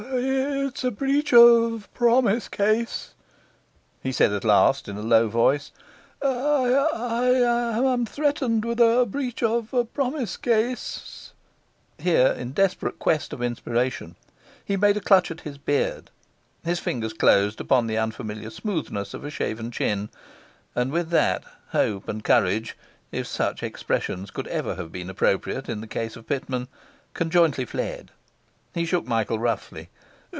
[0.13, 3.13] 'It's a breach of promise case,'
[4.01, 5.71] he said at last, in a low voice.
[6.23, 11.33] 'I I am threatened with a breach of promise case.'
[11.99, 14.15] Here, in desperate quest of inspiration,
[14.65, 16.09] he made a clutch at his beard;
[16.63, 20.09] his fingers closed upon the unfamiliar smoothness of a shaven chin;
[20.73, 22.75] and with that, hope and courage
[23.11, 26.67] (if such expressions could ever have been appropriate in the case of Pitman)
[27.13, 28.09] conjointly fled.
[28.73, 29.89] He shook Michael roughly.